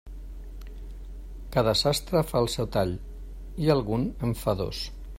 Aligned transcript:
Cada 1.57 1.75
sastre 1.83 2.25
fa 2.31 2.41
el 2.45 2.51
seu 2.57 2.71
tall, 2.79 2.97
i 3.67 3.71
algun 3.79 4.13
en 4.29 4.39
fa 4.45 4.59
dos. 4.65 4.87